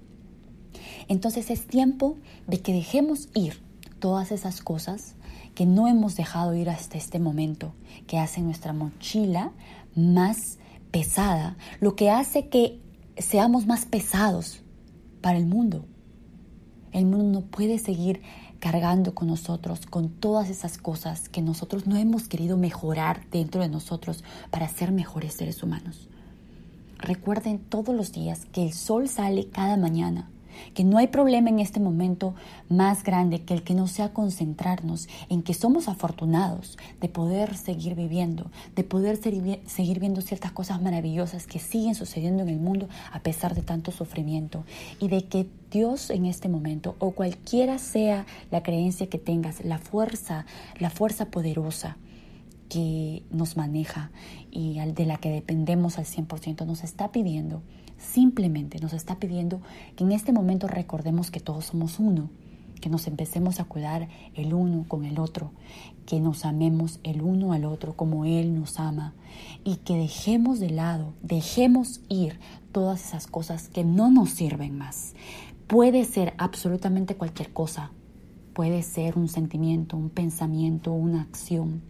Entonces 1.07 1.51
es 1.51 1.67
tiempo 1.67 2.17
de 2.47 2.61
que 2.61 2.73
dejemos 2.73 3.29
ir 3.35 3.61
todas 3.99 4.31
esas 4.31 4.61
cosas 4.61 5.15
que 5.53 5.67
no 5.67 5.87
hemos 5.87 6.15
dejado 6.15 6.55
ir 6.55 6.69
hasta 6.69 6.97
este 6.97 7.19
momento, 7.19 7.73
que 8.07 8.17
hacen 8.17 8.45
nuestra 8.45 8.73
mochila 8.73 9.51
más 9.95 10.57
pesada, 10.89 11.57
lo 11.79 11.95
que 11.95 12.09
hace 12.09 12.49
que 12.49 12.81
seamos 13.17 13.67
más 13.67 13.85
pesados 13.85 14.63
para 15.21 15.37
el 15.37 15.45
mundo. 15.45 15.85
El 16.91 17.05
mundo 17.05 17.39
no 17.39 17.45
puede 17.45 17.77
seguir 17.77 18.21
cargando 18.59 19.13
con 19.13 19.27
nosotros, 19.27 19.85
con 19.85 20.09
todas 20.09 20.49
esas 20.49 20.77
cosas 20.77 21.29
que 21.29 21.41
nosotros 21.41 21.87
no 21.87 21.95
hemos 21.95 22.27
querido 22.27 22.57
mejorar 22.57 23.25
dentro 23.31 23.61
de 23.61 23.69
nosotros 23.69 24.23
para 24.51 24.67
ser 24.67 24.91
mejores 24.91 25.33
seres 25.33 25.63
humanos. 25.63 26.07
Recuerden 26.97 27.59
todos 27.59 27.95
los 27.95 28.11
días 28.11 28.45
que 28.51 28.63
el 28.63 28.73
sol 28.73 29.07
sale 29.07 29.49
cada 29.49 29.77
mañana 29.77 30.29
que 30.73 30.83
no 30.83 30.97
hay 30.97 31.07
problema 31.07 31.49
en 31.49 31.59
este 31.59 31.79
momento 31.79 32.35
más 32.69 33.03
grande 33.03 33.41
que 33.41 33.53
el 33.53 33.63
que 33.63 33.73
no 33.73 33.87
sea 33.87 34.13
concentrarnos 34.13 35.07
en 35.29 35.43
que 35.43 35.53
somos 35.53 35.87
afortunados 35.87 36.77
de 37.01 37.09
poder 37.09 37.55
seguir 37.55 37.95
viviendo, 37.95 38.49
de 38.75 38.83
poder 38.83 39.17
seguir 39.17 39.99
viendo 39.99 40.21
ciertas 40.21 40.51
cosas 40.51 40.81
maravillosas 40.81 41.47
que 41.47 41.59
siguen 41.59 41.95
sucediendo 41.95 42.43
en 42.43 42.49
el 42.49 42.59
mundo 42.59 42.87
a 43.11 43.19
pesar 43.19 43.55
de 43.55 43.61
tanto 43.61 43.91
sufrimiento. 43.91 44.63
Y 44.99 45.07
de 45.07 45.25
que 45.25 45.47
Dios 45.71 46.09
en 46.09 46.25
este 46.25 46.49
momento 46.49 46.95
o 46.99 47.11
cualquiera 47.11 47.77
sea 47.77 48.25
la 48.51 48.63
creencia 48.63 49.07
que 49.07 49.17
tengas, 49.17 49.63
la 49.63 49.79
fuerza, 49.79 50.45
la 50.79 50.89
fuerza 50.89 51.25
poderosa 51.25 51.97
que 52.69 53.23
nos 53.31 53.57
maneja 53.57 54.11
y 54.51 54.79
de 54.79 55.05
la 55.05 55.17
que 55.17 55.29
dependemos 55.29 55.97
al 55.97 56.05
100% 56.05 56.65
nos 56.65 56.83
está 56.83 57.11
pidiendo 57.11 57.61
Simplemente 57.97 58.79
nos 58.79 58.93
está 58.93 59.15
pidiendo 59.15 59.61
que 59.95 60.03
en 60.03 60.11
este 60.11 60.31
momento 60.31 60.67
recordemos 60.67 61.31
que 61.31 61.39
todos 61.39 61.65
somos 61.65 61.99
uno, 61.99 62.29
que 62.79 62.89
nos 62.89 63.07
empecemos 63.07 63.59
a 63.59 63.65
cuidar 63.65 64.07
el 64.35 64.53
uno 64.53 64.85
con 64.87 65.03
el 65.05 65.19
otro, 65.19 65.51
que 66.05 66.19
nos 66.19 66.45
amemos 66.45 66.99
el 67.03 67.21
uno 67.21 67.53
al 67.53 67.65
otro 67.65 67.95
como 67.95 68.25
Él 68.25 68.57
nos 68.59 68.79
ama 68.79 69.13
y 69.63 69.77
que 69.77 69.95
dejemos 69.95 70.59
de 70.59 70.69
lado, 70.69 71.13
dejemos 71.21 72.01
ir 72.07 72.39
todas 72.71 73.03
esas 73.03 73.27
cosas 73.27 73.67
que 73.67 73.83
no 73.83 74.11
nos 74.11 74.29
sirven 74.29 74.77
más. 74.77 75.13
Puede 75.67 76.05
ser 76.05 76.33
absolutamente 76.37 77.15
cualquier 77.15 77.51
cosa, 77.51 77.91
puede 78.53 78.83
ser 78.83 79.17
un 79.17 79.27
sentimiento, 79.27 79.97
un 79.97 80.09
pensamiento, 80.09 80.93
una 80.93 81.21
acción 81.21 81.81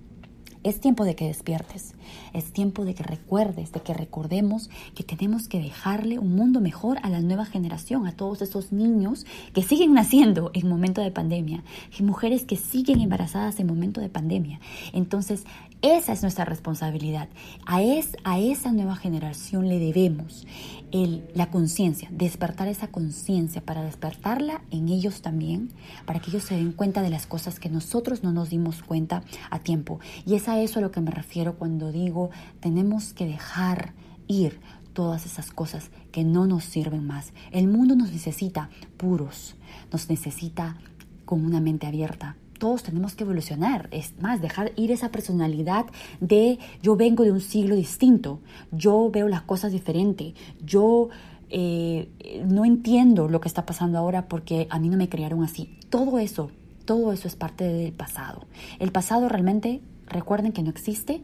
es 0.70 0.80
tiempo 0.80 1.06
de 1.06 1.16
que 1.16 1.28
despiertes, 1.28 1.96
es 2.34 2.52
tiempo 2.52 2.86
de 2.86 2.94
que 2.94 3.04
recuerdes, 3.04 3.72
de 3.72 3.82
que 3.82 3.94
recordemos 3.94 4.70
que 4.96 5.04
tenemos 5.04 5.48
que 5.48 5.60
dejarle 5.60 6.20
un 6.20 6.36
mundo 6.36 6.62
mejor 6.62 7.00
a 7.04 7.10
la 7.10 7.22
nueva 7.22 7.46
generación, 7.46 8.08
a 8.08 8.16
todos 8.16 8.42
esos 8.42 8.72
niños 8.72 9.26
que 9.54 9.64
siguen 9.64 9.94
naciendo 9.94 10.52
en 10.54 10.68
momento 10.68 11.02
de 11.02 11.12
pandemia, 11.12 11.64
y 11.98 12.04
mujeres 12.04 12.46
que 12.46 12.56
siguen 12.56 13.02
embarazadas 13.02 13.60
en 13.60 13.68
momento 13.68 14.02
de 14.02 14.10
pandemia. 14.10 14.60
Entonces, 14.94 15.46
esa 15.84 16.12
es 16.12 16.24
nuestra 16.24 16.44
responsabilidad. 16.44 17.30
A, 17.66 17.84
es, 17.84 18.18
a 18.24 18.40
esa 18.40 18.72
nueva 18.72 18.96
generación 18.96 19.70
le 19.70 19.78
debemos 19.78 20.48
el, 20.92 21.24
la 21.36 21.52
conciencia, 21.52 22.08
despertar 22.12 22.68
esa 22.68 22.88
conciencia 22.88 23.62
para 23.62 23.84
despertarla 23.84 24.62
en 24.72 24.90
ellos 24.90 25.22
también, 25.22 25.70
para 26.06 26.20
que 26.20 26.32
ellos 26.32 26.44
se 26.44 26.56
den 26.56 26.72
cuenta 26.72 27.04
de 27.04 27.12
las 27.12 27.28
cosas 27.28 27.60
que 27.60 27.70
nosotros 27.70 28.24
no 28.24 28.32
nos 28.32 28.50
dimos 28.50 28.82
cuenta 28.82 29.22
a 29.52 29.60
tiempo. 29.60 30.00
Y 30.26 30.34
es 30.34 30.48
eso 30.62 30.80
a 30.80 30.82
lo 30.82 30.92
que 30.92 31.02
me 31.02 31.12
refiero 31.12 31.56
cuando 31.56 31.92
digo 31.92 32.30
tenemos 32.60 33.14
que 33.14 33.26
dejar 33.26 33.94
ir 34.28 34.60
todas 34.94 35.26
esas 35.26 35.52
cosas 35.52 35.92
que 36.12 36.24
no 36.24 36.48
nos 36.48 36.64
sirven 36.64 37.06
más. 37.06 37.34
El 37.52 37.68
mundo 37.68 37.96
nos 37.96 38.12
necesita 38.12 38.70
puros, 38.98 39.56
nos 39.92 40.10
necesita 40.10 40.78
con 41.26 41.46
una 41.46 41.60
mente 41.60 41.86
abierta, 41.86 42.36
todos 42.58 42.84
tenemos 42.84 43.16
que 43.16 43.24
evolucionar. 43.24 43.88
Es 43.92 44.20
más, 44.20 44.42
dejar 44.42 44.72
ir 44.76 44.92
esa 44.92 45.10
personalidad 45.12 45.86
de 46.20 46.60
yo 46.82 46.96
vengo 46.96 47.24
de 47.24 47.32
un 47.32 47.42
siglo 47.42 47.76
distinto, 47.76 48.40
yo 48.72 49.10
veo 49.12 49.28
las 49.28 49.44
cosas 49.44 49.72
diferente, 49.72 50.34
yo 50.64 51.10
eh, 51.50 52.10
no 52.46 52.66
entiendo 52.66 53.28
lo 53.30 53.40
que 53.40 53.48
está 53.48 53.66
pasando 53.66 53.98
ahora 53.98 54.28
porque 54.28 54.68
a 54.70 54.80
mí 54.80 54.90
no 54.90 54.98
me 54.98 55.10
criaron 55.10 55.44
así. 55.44 55.78
Todo 55.90 56.20
eso, 56.20 56.52
todo 56.86 57.14
eso 57.14 57.28
es 57.28 57.36
parte 57.36 57.64
del 57.64 57.94
pasado. 57.94 58.46
El 58.80 58.92
pasado 58.92 59.30
realmente, 59.30 59.82
recuerden 60.08 60.52
que 60.52 60.64
no 60.64 60.70
existe. 60.70 61.22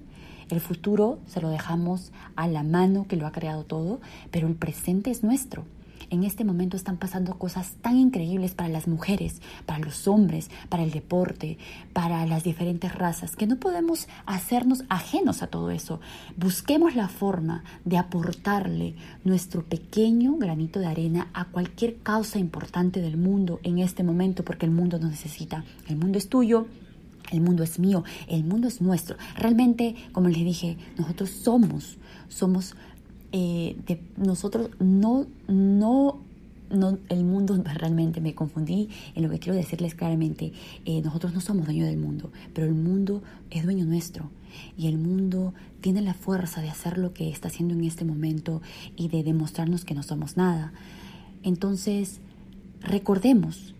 El 0.49 0.59
futuro 0.59 1.19
se 1.25 1.41
lo 1.41 1.49
dejamos 1.49 2.11
a 2.35 2.47
la 2.47 2.63
mano 2.63 3.07
que 3.07 3.15
lo 3.15 3.25
ha 3.25 3.31
creado 3.31 3.63
todo, 3.63 4.01
pero 4.31 4.47
el 4.47 4.55
presente 4.55 5.09
es 5.09 5.23
nuestro 5.23 5.65
en 6.09 6.23
este 6.23 6.43
momento 6.43 6.77
están 6.77 6.97
pasando 6.97 7.37
cosas 7.39 7.73
tan 7.81 7.97
increíbles 7.97 8.53
para 8.53 8.69
las 8.69 8.87
mujeres, 8.87 9.41
para 9.65 9.79
los 9.79 10.07
hombres, 10.07 10.49
para 10.69 10.83
el 10.83 10.91
deporte, 10.91 11.57
para 11.91 12.25
las 12.25 12.43
diferentes 12.43 12.93
razas, 12.93 13.35
que 13.35 13.47
no 13.47 13.57
podemos 13.57 14.07
hacernos 14.25 14.83
ajenos 14.89 15.41
a 15.41 15.47
todo 15.47 15.71
eso. 15.71 15.99
Busquemos 16.37 16.95
la 16.95 17.07
forma 17.07 17.63
de 17.85 17.97
aportarle 17.97 18.95
nuestro 19.23 19.63
pequeño 19.63 20.37
granito 20.37 20.79
de 20.79 20.87
arena 20.87 21.29
a 21.33 21.45
cualquier 21.45 21.97
causa 21.97 22.37
importante 22.37 23.01
del 23.01 23.17
mundo 23.17 23.59
en 23.63 23.79
este 23.79 24.03
momento, 24.03 24.43
porque 24.43 24.67
el 24.67 24.71
mundo 24.71 24.99
nos 24.99 25.09
necesita. 25.09 25.63
El 25.87 25.97
mundo 25.97 26.17
es 26.17 26.29
tuyo, 26.29 26.67
el 27.31 27.41
mundo 27.41 27.63
es 27.63 27.79
mío, 27.79 28.03
el 28.27 28.43
mundo 28.43 28.67
es 28.67 28.81
nuestro. 28.81 29.17
Realmente, 29.35 29.95
como 30.11 30.29
les 30.29 30.43
dije, 30.43 30.77
nosotros 30.97 31.29
somos, 31.29 31.97
somos 32.29 32.75
eh, 33.31 33.75
de 33.87 33.99
nosotros 34.15 34.69
no, 34.79 35.25
no, 35.47 36.19
no, 36.69 36.99
el 37.09 37.23
mundo 37.23 37.59
realmente 37.75 38.21
me 38.21 38.35
confundí 38.35 38.89
en 39.15 39.23
lo 39.23 39.29
que 39.29 39.39
quiero 39.39 39.57
decirles 39.57 39.95
claramente. 39.95 40.53
Eh, 40.85 41.01
nosotros 41.01 41.33
no 41.33 41.41
somos 41.41 41.65
dueños 41.65 41.87
del 41.87 41.97
mundo, 41.97 42.31
pero 42.53 42.67
el 42.67 42.75
mundo 42.75 43.23
es 43.49 43.63
dueño 43.63 43.85
nuestro 43.85 44.29
y 44.77 44.87
el 44.87 44.99
mundo 44.99 45.53
tiene 45.81 46.01
la 46.01 46.13
fuerza 46.13 46.61
de 46.61 46.69
hacer 46.69 46.99
lo 46.99 47.13
que 47.13 47.29
está 47.29 47.47
haciendo 47.47 47.73
en 47.73 47.83
este 47.83 48.05
momento 48.05 48.61
y 48.95 49.07
de 49.07 49.23
demostrarnos 49.23 49.83
que 49.83 49.95
no 49.95 50.03
somos 50.03 50.37
nada. 50.37 50.71
Entonces, 51.41 52.19
recordemos 52.81 53.73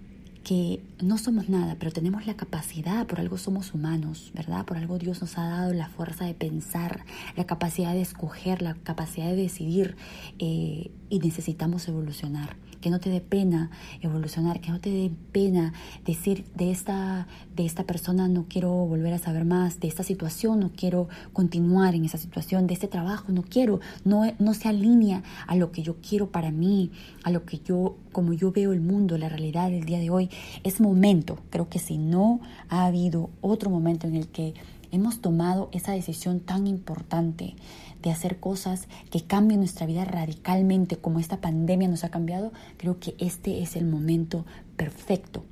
no 1.02 1.18
somos 1.18 1.50
nada, 1.50 1.76
pero 1.80 1.92
tenemos 1.92 2.26
la 2.26 2.36
capacidad, 2.36 3.06
por 3.08 3.20
algo 3.20 3.38
somos 3.38 3.74
humanos, 3.74 4.32
¿verdad? 4.34 4.66
Por 4.66 4.78
algo 4.78 4.98
Dios 4.98 5.22
nos 5.22 5.38
ha 5.38 5.48
dado 5.48 5.74
la 5.74 5.88
fuerza 5.90 6.26
de 6.26 6.34
pensar, 6.34 7.06
la 7.36 7.46
capacidad 7.46 7.94
de 7.94 8.02
escoger, 8.02 8.62
la 8.62 8.74
capacidad 8.74 9.28
de 9.28 9.36
decidir 9.36 9.96
eh, 10.40 10.92
y 11.10 11.20
necesitamos 11.20 11.88
evolucionar 11.88 12.56
que 12.84 12.90
no 12.90 13.00
te 13.00 13.10
dé 13.10 13.22
pena 13.22 13.72
evolucionar, 14.02 14.60
que 14.60 14.70
no 14.70 14.82
te 14.82 14.90
dé 14.90 15.10
pena 15.32 15.72
decir 16.06 16.44
de 16.54 16.70
esta, 16.70 17.28
de 17.56 17.66
esta 17.66 17.86
persona 17.86 18.28
no 18.28 18.46
quiero 18.50 18.72
volver 18.72 19.14
a 19.14 19.20
saber 19.20 19.46
más, 19.46 19.80
de 19.80 19.88
esta 19.88 20.04
situación 20.04 20.60
no 20.60 20.72
quiero 20.76 21.08
continuar 21.32 21.96
en 21.96 22.04
esa 22.04 22.18
situación, 22.18 22.68
de 22.68 22.74
este 22.74 22.90
trabajo 22.90 23.32
no 23.32 23.44
quiero, 23.44 23.80
no, 24.04 24.24
no 24.38 24.54
se 24.54 24.68
alinea 24.68 25.24
a 25.48 25.56
lo 25.56 25.72
que 25.72 25.82
yo 25.82 25.96
quiero 26.02 26.28
para 26.30 26.52
mí, 26.52 26.92
a 27.24 27.32
lo 27.32 27.46
que 27.46 27.60
yo, 27.60 27.96
como 28.12 28.34
yo 28.34 28.52
veo 28.52 28.74
el 28.74 28.82
mundo, 28.82 29.18
la 29.18 29.30
realidad 29.30 29.70
del 29.70 29.86
día 29.86 30.00
de 30.00 30.10
hoy. 30.10 30.30
Es 30.66 30.82
momento, 30.82 31.40
creo 31.52 31.70
que 31.70 31.80
si 31.80 31.98
no 31.98 32.42
ha 32.68 32.86
habido 32.86 33.30
otro 33.40 33.70
momento 33.70 34.08
en 34.08 34.18
el 34.18 34.28
que 34.28 34.56
hemos 34.94 35.20
tomado 35.22 35.70
esa 35.72 35.92
decisión 35.92 36.40
tan 36.40 36.68
importante 36.68 37.56
de 38.02 38.12
hacer 38.12 38.40
cosas 38.40 38.88
que 39.10 39.22
cambien 39.22 39.60
nuestra 39.60 39.88
vida 39.88 40.06
radicalmente, 40.06 40.98
como 40.98 41.20
esta 41.20 41.42
pandemia 41.42 41.88
nos 41.88 42.04
ha 42.04 42.10
cambiado, 42.10 42.52
creo 42.78 43.00
que 43.00 43.16
este 43.18 43.62
es 43.62 43.76
el 43.76 43.86
momento 43.86 44.46
perfecto 44.78 45.44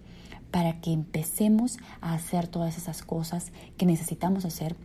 para 0.51 0.79
que 0.81 0.91
empecemos 0.91 1.77
a 2.01 2.13
hacer 2.13 2.47
todas 2.47 2.77
esas 2.77 3.01
cosas 3.01 3.51
que 3.77 3.85
necesitamos 3.85 4.45
hacer 4.45 4.75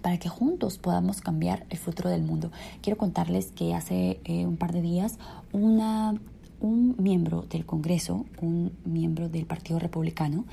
para 0.00 0.18
que 0.18 0.28
juntos 0.28 0.78
podamos 0.78 1.20
cambiar 1.20 1.66
el 1.70 1.78
futuro 1.78 2.08
del 2.08 2.22
mundo. 2.22 2.50
Quiero 2.80 2.96
contarles 2.96 3.52
que 3.52 3.74
hace 3.74 4.20
eh, 4.24 4.46
un 4.46 4.56
par 4.56 4.72
de 4.72 4.82
días 4.82 5.18
una, 5.52 6.14
un 6.60 6.96
miembro 6.98 7.42
del 7.42 7.66
Congreso, 7.66 8.26
un 8.40 8.72
miembro 8.84 9.28
del 9.28 9.46
Partido 9.46 9.78
Republicano, 9.78 10.44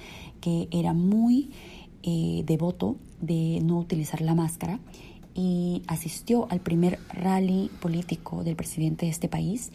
que 0.41 0.67
era 0.71 0.93
muy 0.93 1.51
eh, 2.03 2.43
devoto 2.45 2.95
de 3.21 3.59
no 3.63 3.77
utilizar 3.77 4.21
la 4.21 4.35
máscara, 4.35 4.79
y 5.35 5.83
asistió 5.87 6.47
al 6.49 6.59
primer 6.59 6.99
rally 7.13 7.69
político 7.81 8.43
del 8.43 8.55
presidente 8.55 9.05
de 9.05 9.11
este 9.11 9.29
país 9.29 9.71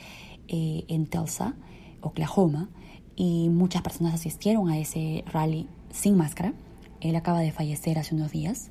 eh, 0.48 0.84
en 0.88 1.06
Tulsa, 1.06 1.54
Oklahoma, 2.00 2.68
y 3.16 3.48
muchas 3.48 3.82
personas 3.82 4.14
asistieron 4.14 4.68
a 4.68 4.78
ese 4.78 5.24
rally 5.32 5.66
sin 5.90 6.16
máscara. 6.16 6.52
Él 7.00 7.16
acaba 7.16 7.40
de 7.40 7.52
fallecer 7.52 7.98
hace 7.98 8.14
unos 8.14 8.32
días. 8.32 8.70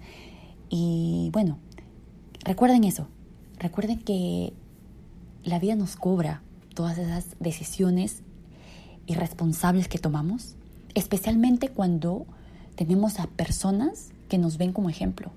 Y 0.70 1.30
bueno, 1.32 1.58
recuerden 2.44 2.84
eso, 2.84 3.08
recuerden 3.58 4.00
que 4.00 4.54
la 5.44 5.60
vida 5.60 5.76
nos 5.76 5.96
cobra 5.96 6.42
todas 6.76 6.98
esas 6.98 7.36
decisiones 7.40 8.22
irresponsables 9.08 9.88
que 9.88 9.98
tomamos, 9.98 10.56
especialmente 10.94 11.70
cuando 11.70 12.26
tenemos 12.76 13.20
a 13.20 13.28
personas 13.28 14.10
que 14.30 14.38
nos 14.38 14.58
ven 14.58 14.74
como 14.74 14.90
ejemplo 14.90 15.32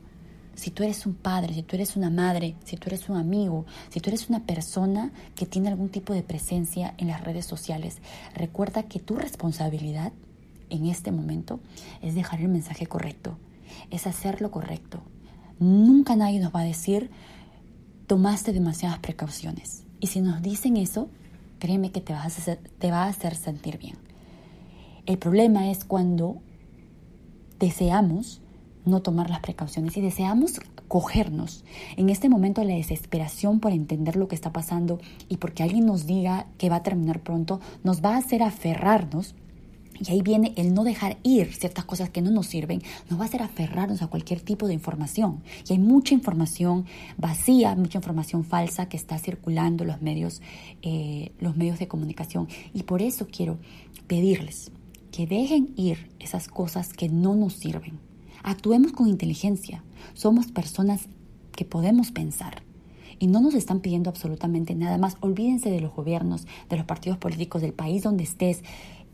si 0.56 0.70
tú 0.70 0.82
eres 0.82 1.06
un 1.06 1.14
padre, 1.14 1.54
si 1.54 1.62
tú 1.62 1.76
eres 1.76 1.96
una 1.96 2.10
madre, 2.10 2.56
si 2.64 2.76
tú 2.76 2.88
eres 2.88 3.08
un 3.08 3.16
amigo, 3.16 3.66
si 3.90 4.00
tú 4.00 4.10
eres 4.10 4.28
una 4.28 4.44
persona 4.44 5.12
que 5.34 5.46
tiene 5.46 5.68
algún 5.68 5.90
tipo 5.90 6.14
de 6.14 6.22
presencia 6.22 6.94
en 6.96 7.08
las 7.08 7.22
redes 7.22 7.44
sociales, 7.44 7.98
recuerda 8.34 8.82
que 8.84 8.98
tu 8.98 9.16
responsabilidad 9.16 10.12
en 10.70 10.86
este 10.86 11.12
momento 11.12 11.60
es 12.02 12.14
dejar 12.14 12.40
el 12.40 12.48
mensaje 12.48 12.86
correcto, 12.86 13.38
es 13.90 14.06
hacer 14.06 14.40
lo 14.40 14.50
correcto. 14.50 15.02
Nunca 15.60 16.16
nadie 16.16 16.40
nos 16.40 16.54
va 16.54 16.60
a 16.60 16.64
decir, 16.64 17.10
tomaste 18.06 18.52
demasiadas 18.52 18.98
precauciones. 18.98 19.84
Y 20.00 20.08
si 20.08 20.22
nos 20.22 20.40
dicen 20.40 20.78
eso, 20.78 21.08
créeme 21.58 21.92
que 21.92 22.00
te, 22.00 22.14
vas 22.14 22.24
a 22.24 22.40
hacer, 22.40 22.58
te 22.78 22.90
va 22.90 23.04
a 23.04 23.08
hacer 23.08 23.36
sentir 23.36 23.78
bien. 23.78 23.96
El 25.04 25.18
problema 25.18 25.70
es 25.70 25.84
cuando 25.84 26.40
deseamos 27.58 28.40
no 28.84 29.02
tomar 29.02 29.28
las 29.30 29.40
precauciones 29.40 29.96
y 29.96 30.00
deseamos 30.00 30.60
cogernos 30.88 31.64
en 31.96 32.08
este 32.10 32.28
momento 32.28 32.62
la 32.62 32.74
desesperación 32.74 33.58
por 33.58 33.72
entender 33.72 34.16
lo 34.16 34.28
que 34.28 34.36
está 34.36 34.52
pasando 34.52 35.00
y 35.28 35.38
porque 35.38 35.62
alguien 35.62 35.86
nos 35.86 36.06
diga 36.06 36.46
que 36.58 36.70
va 36.70 36.76
a 36.76 36.82
terminar 36.82 37.20
pronto, 37.20 37.60
nos 37.82 38.02
va 38.02 38.14
a 38.14 38.18
hacer 38.18 38.42
aferrarnos 38.42 39.34
y 39.98 40.12
ahí 40.12 40.22
viene 40.22 40.52
el 40.56 40.74
no 40.74 40.84
dejar 40.84 41.16
ir 41.22 41.54
ciertas 41.54 41.84
cosas 41.84 42.10
que 42.10 42.20
no 42.20 42.30
nos 42.30 42.46
sirven, 42.46 42.82
nos 43.08 43.18
va 43.18 43.24
a 43.24 43.28
hacer 43.28 43.42
aferrarnos 43.42 44.02
a 44.02 44.08
cualquier 44.08 44.40
tipo 44.40 44.66
de 44.66 44.74
información. 44.74 45.42
Y 45.66 45.72
hay 45.72 45.78
mucha 45.78 46.12
información 46.12 46.84
vacía, 47.16 47.74
mucha 47.74 47.98
información 47.98 48.44
falsa 48.44 48.90
que 48.90 48.98
está 48.98 49.18
circulando 49.18 49.84
en 49.84 49.88
los 49.88 50.02
medios, 50.02 50.42
eh, 50.82 51.32
los 51.38 51.56
medios 51.56 51.78
de 51.78 51.88
comunicación. 51.88 52.46
Y 52.74 52.82
por 52.82 53.00
eso 53.00 53.26
quiero 53.30 53.58
pedirles 54.06 54.70
que 55.16 55.26
dejen 55.26 55.70
ir 55.76 56.10
esas 56.18 56.46
cosas 56.46 56.92
que 56.92 57.08
no 57.08 57.34
nos 57.34 57.54
sirven. 57.54 57.98
Actuemos 58.42 58.92
con 58.92 59.08
inteligencia. 59.08 59.82
Somos 60.12 60.48
personas 60.48 61.08
que 61.52 61.64
podemos 61.64 62.10
pensar. 62.10 62.62
Y 63.18 63.26
no 63.28 63.40
nos 63.40 63.54
están 63.54 63.80
pidiendo 63.80 64.10
absolutamente 64.10 64.74
nada 64.74 64.98
más. 64.98 65.16
Olvídense 65.20 65.70
de 65.70 65.80
los 65.80 65.94
gobiernos, 65.94 66.46
de 66.68 66.76
los 66.76 66.84
partidos 66.84 67.16
políticos, 67.16 67.62
del 67.62 67.72
país 67.72 68.02
donde 68.02 68.24
estés. 68.24 68.62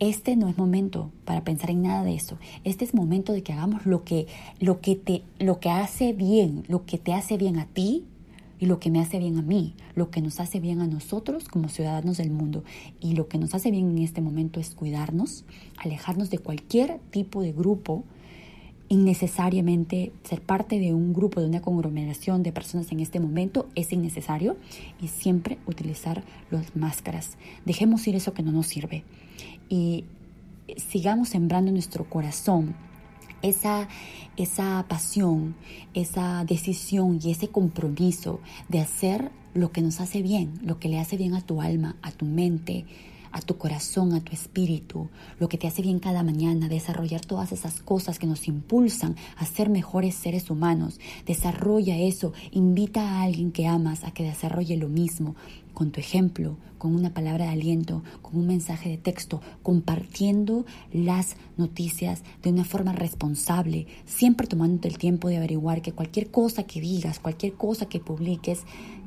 Este 0.00 0.34
no 0.34 0.48
es 0.48 0.58
momento 0.58 1.12
para 1.24 1.44
pensar 1.44 1.70
en 1.70 1.82
nada 1.82 2.02
de 2.02 2.16
eso. 2.16 2.36
Este 2.64 2.84
es 2.84 2.94
momento 2.94 3.32
de 3.32 3.44
que 3.44 3.52
hagamos 3.52 3.86
lo 3.86 4.02
que, 4.02 4.26
lo 4.58 4.80
que, 4.80 4.96
te, 4.96 5.22
lo 5.38 5.60
que 5.60 5.70
hace 5.70 6.14
bien, 6.14 6.64
lo 6.66 6.84
que 6.84 6.98
te 6.98 7.14
hace 7.14 7.36
bien 7.36 7.60
a 7.60 7.66
ti 7.66 8.06
y 8.62 8.66
lo 8.66 8.78
que 8.78 8.92
me 8.92 9.00
hace 9.00 9.18
bien 9.18 9.38
a 9.38 9.42
mí, 9.42 9.74
lo 9.96 10.12
que 10.12 10.22
nos 10.22 10.38
hace 10.38 10.60
bien 10.60 10.80
a 10.80 10.86
nosotros 10.86 11.48
como 11.48 11.68
ciudadanos 11.68 12.18
del 12.18 12.30
mundo. 12.30 12.62
Y 13.00 13.14
lo 13.14 13.26
que 13.26 13.36
nos 13.36 13.56
hace 13.56 13.72
bien 13.72 13.88
en 13.88 13.98
este 13.98 14.20
momento 14.20 14.60
es 14.60 14.70
cuidarnos, 14.70 15.44
alejarnos 15.78 16.30
de 16.30 16.38
cualquier 16.38 17.00
tipo 17.10 17.42
de 17.42 17.50
grupo 17.50 18.04
innecesariamente 18.88 20.12
ser 20.22 20.42
parte 20.42 20.78
de 20.78 20.94
un 20.94 21.12
grupo, 21.12 21.40
de 21.40 21.48
una 21.48 21.60
conglomeración 21.60 22.44
de 22.44 22.52
personas 22.52 22.92
en 22.92 23.00
este 23.00 23.18
momento 23.18 23.66
es 23.74 23.92
innecesario 23.92 24.56
y 25.00 25.08
siempre 25.08 25.58
utilizar 25.66 26.22
las 26.52 26.76
máscaras. 26.76 27.38
Dejemos 27.64 28.06
ir 28.06 28.14
eso 28.14 28.32
que 28.32 28.44
no 28.44 28.52
nos 28.52 28.68
sirve 28.68 29.02
y 29.68 30.04
sigamos 30.76 31.30
sembrando 31.30 31.72
nuestro 31.72 32.08
corazón 32.08 32.76
esa, 33.42 33.88
esa 34.36 34.84
pasión, 34.88 35.54
esa 35.94 36.44
decisión 36.44 37.18
y 37.22 37.30
ese 37.30 37.48
compromiso 37.48 38.40
de 38.68 38.80
hacer 38.80 39.30
lo 39.54 39.72
que 39.72 39.82
nos 39.82 40.00
hace 40.00 40.22
bien, 40.22 40.58
lo 40.62 40.78
que 40.78 40.88
le 40.88 40.98
hace 40.98 41.16
bien 41.16 41.34
a 41.34 41.42
tu 41.42 41.60
alma, 41.60 41.96
a 42.02 42.10
tu 42.10 42.24
mente, 42.24 42.86
a 43.32 43.40
tu 43.40 43.56
corazón, 43.56 44.12
a 44.12 44.20
tu 44.20 44.32
espíritu, 44.32 45.08
lo 45.40 45.48
que 45.48 45.58
te 45.58 45.66
hace 45.66 45.82
bien 45.82 45.98
cada 45.98 46.22
mañana, 46.22 46.68
desarrollar 46.68 47.22
todas 47.22 47.50
esas 47.52 47.80
cosas 47.80 48.18
que 48.18 48.26
nos 48.26 48.46
impulsan 48.46 49.16
a 49.36 49.46
ser 49.46 49.70
mejores 49.70 50.14
seres 50.14 50.50
humanos. 50.50 51.00
Desarrolla 51.26 51.96
eso, 51.96 52.32
invita 52.52 53.02
a 53.02 53.22
alguien 53.22 53.52
que 53.52 53.66
amas 53.66 54.04
a 54.04 54.12
que 54.12 54.22
desarrolle 54.22 54.76
lo 54.76 54.88
mismo, 54.88 55.34
con 55.72 55.90
tu 55.90 56.00
ejemplo, 56.00 56.58
con 56.78 56.94
una 56.94 57.14
palabra 57.14 57.46
de 57.46 57.52
aliento, 57.52 58.02
con 58.20 58.36
un 58.36 58.46
mensaje 58.46 58.88
de 58.88 58.98
texto, 58.98 59.40
compartiendo 59.62 60.66
las 60.92 61.36
noticias 61.56 62.22
de 62.42 62.50
una 62.50 62.64
forma 62.64 62.92
responsable, 62.92 63.86
siempre 64.04 64.46
tomándote 64.46 64.88
el 64.88 64.98
tiempo 64.98 65.28
de 65.28 65.38
averiguar 65.38 65.80
que 65.80 65.92
cualquier 65.92 66.30
cosa 66.30 66.64
que 66.64 66.80
digas, 66.80 67.20
cualquier 67.20 67.54
cosa 67.54 67.86
que 67.86 68.00
publiques, 68.00 68.64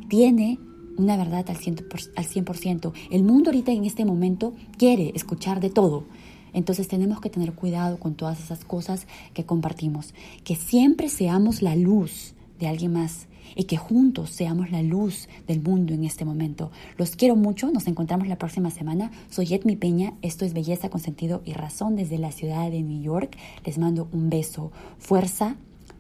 tiene 0.10 0.60
una 0.98 1.18
verdad 1.18 1.46
al 1.50 1.58
100%, 1.58 2.12
al 2.16 2.26
100%. 2.26 2.94
El 3.12 3.24
mundo 3.24 3.50
ahorita 3.50 3.72
en 3.72 3.86
este 3.86 4.06
momento 4.06 4.54
quiere 4.78 5.12
escuchar 5.16 5.60
de 5.60 5.70
todo. 5.70 6.06
Entonces 6.54 6.88
tenemos 6.88 7.20
que 7.20 7.30
tener 7.30 7.54
cuidado 7.54 8.00
con 8.00 8.16
todas 8.16 8.40
esas 8.40 8.64
cosas 8.64 9.08
que 9.34 9.46
compartimos. 9.46 10.14
Que 10.44 10.56
siempre 10.56 11.10
seamos 11.10 11.62
la 11.62 11.76
luz 11.76 12.34
de 12.60 12.68
alguien 12.68 12.94
más 12.94 13.28
y 13.56 13.66
que 13.66 13.78
juntos 13.78 14.30
seamos 14.32 14.72
la 14.72 14.82
luz 14.82 15.28
del 15.48 15.62
mundo 15.62 15.94
en 15.94 16.04
este 16.06 16.26
momento. 16.26 16.72
Los 16.98 17.16
quiero 17.16 17.36
mucho, 17.36 17.72
nos 17.72 17.88
encontramos 17.88 18.28
la 18.28 18.38
próxima 18.38 18.72
semana. 18.72 19.12
Soy 19.30 19.54
Edmi 19.54 19.76
Peña, 19.76 20.14
esto 20.22 20.46
es 20.46 20.54
Belleza 20.54 20.90
con 20.90 21.02
Sentido 21.02 21.42
y 21.46 21.54
Razón 21.54 21.96
desde 21.96 22.18
la 22.18 22.32
ciudad 22.32 22.72
de 22.72 22.82
New 22.82 23.02
York. 23.02 23.38
Les 23.66 23.78
mando 23.78 24.08
un 24.12 24.30
beso, 24.30 24.72
fuerza, 24.98 25.58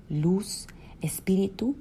luz, 0.10 0.67
espíritu 1.01 1.75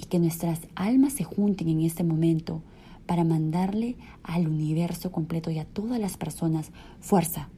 y 0.00 0.06
que 0.06 0.18
nuestras 0.18 0.60
almas 0.74 1.12
se 1.12 1.24
junten 1.24 1.68
en 1.68 1.82
este 1.82 2.04
momento 2.04 2.62
para 3.04 3.22
mandarle 3.22 3.96
al 4.22 4.48
universo 4.48 5.12
completo 5.12 5.50
y 5.50 5.58
a 5.58 5.66
todas 5.66 6.00
las 6.00 6.16
personas 6.16 6.70
fuerza, 7.00 7.50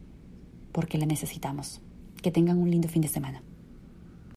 porque 0.73 0.99
la 0.99 1.07
necesitamos. 1.07 1.81
Que 2.21 2.31
tengan 2.31 2.59
un 2.59 2.71
lindo 2.71 2.89
fin 2.89 3.03
de 3.03 3.09
semana. 3.09 3.43